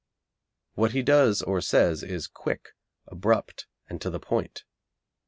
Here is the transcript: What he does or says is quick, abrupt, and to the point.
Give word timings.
What 0.73 0.93
he 0.93 1.03
does 1.03 1.43
or 1.43 1.61
says 1.61 2.01
is 2.01 2.25
quick, 2.25 2.69
abrupt, 3.05 3.67
and 3.87 4.01
to 4.01 4.09
the 4.09 4.19
point. 4.19 4.63